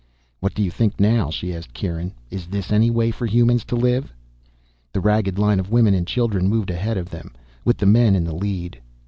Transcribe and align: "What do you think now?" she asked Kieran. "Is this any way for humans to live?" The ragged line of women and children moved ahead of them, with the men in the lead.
"What 0.39 0.55
do 0.55 0.63
you 0.63 0.71
think 0.71 0.99
now?" 0.99 1.29
she 1.29 1.53
asked 1.53 1.75
Kieran. 1.75 2.11
"Is 2.31 2.47
this 2.47 2.71
any 2.71 2.89
way 2.89 3.11
for 3.11 3.27
humans 3.27 3.63
to 3.65 3.75
live?" 3.75 4.11
The 4.93 4.99
ragged 4.99 5.37
line 5.37 5.59
of 5.59 5.69
women 5.69 5.93
and 5.93 6.07
children 6.07 6.49
moved 6.49 6.71
ahead 6.71 6.97
of 6.97 7.11
them, 7.11 7.35
with 7.63 7.77
the 7.77 7.85
men 7.85 8.15
in 8.15 8.23
the 8.23 8.33
lead. 8.33 8.81